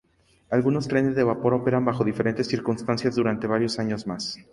Algunos 0.49 0.87
trenes 0.87 1.15
de 1.15 1.23
vapor 1.23 1.53
operan 1.53 1.85
bajo 1.85 2.03
diferentes 2.03 2.47
circunstancias 2.47 3.13
durante 3.13 3.45
varios 3.45 3.77
años 3.77 4.07
más. 4.07 4.39